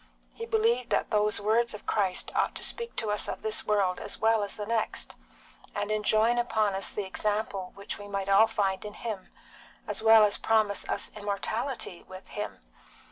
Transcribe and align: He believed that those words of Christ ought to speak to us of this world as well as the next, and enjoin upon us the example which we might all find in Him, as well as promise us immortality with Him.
He 0.33 0.47
believed 0.47 0.89
that 0.89 1.11
those 1.11 1.39
words 1.39 1.75
of 1.75 1.85
Christ 1.85 2.31
ought 2.33 2.55
to 2.55 2.63
speak 2.63 2.95
to 2.95 3.11
us 3.11 3.27
of 3.27 3.43
this 3.43 3.67
world 3.67 3.99
as 3.99 4.17
well 4.17 4.41
as 4.41 4.55
the 4.55 4.65
next, 4.65 5.13
and 5.75 5.91
enjoin 5.91 6.39
upon 6.39 6.73
us 6.73 6.89
the 6.91 7.05
example 7.05 7.71
which 7.75 7.99
we 7.99 8.07
might 8.07 8.27
all 8.27 8.47
find 8.47 8.83
in 8.83 8.95
Him, 8.95 9.29
as 9.87 10.01
well 10.01 10.25
as 10.25 10.39
promise 10.39 10.89
us 10.89 11.11
immortality 11.15 12.01
with 12.01 12.25
Him. 12.29 12.61